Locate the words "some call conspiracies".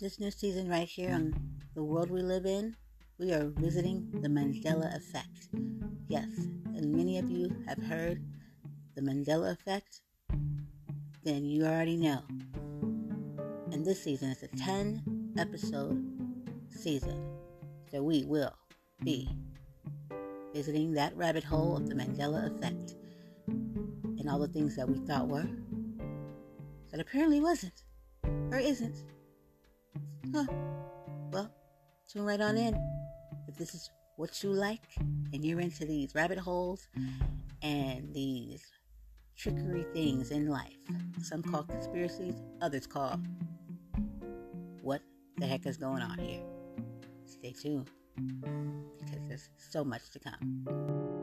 41.22-42.34